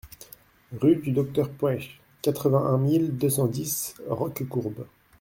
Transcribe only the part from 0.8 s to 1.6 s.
Rue du Docteur